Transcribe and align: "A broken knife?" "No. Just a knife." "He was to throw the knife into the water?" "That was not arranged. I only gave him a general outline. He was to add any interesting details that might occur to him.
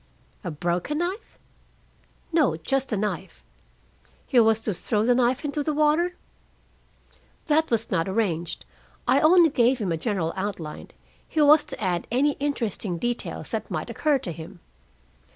"A 0.43 0.49
broken 0.49 0.97
knife?" 0.97 1.37
"No. 2.33 2.57
Just 2.57 2.91
a 2.91 2.97
knife." 2.97 3.43
"He 4.25 4.39
was 4.39 4.59
to 4.61 4.73
throw 4.73 5.05
the 5.05 5.13
knife 5.13 5.45
into 5.45 5.61
the 5.61 5.75
water?" 5.75 6.15
"That 7.45 7.69
was 7.69 7.91
not 7.91 8.09
arranged. 8.09 8.65
I 9.07 9.19
only 9.19 9.51
gave 9.51 9.77
him 9.77 9.91
a 9.91 9.97
general 9.97 10.33
outline. 10.35 10.87
He 11.29 11.39
was 11.39 11.63
to 11.65 11.79
add 11.79 12.07
any 12.09 12.31
interesting 12.39 12.97
details 12.97 13.51
that 13.51 13.69
might 13.69 13.91
occur 13.91 14.17
to 14.17 14.31
him. 14.31 14.59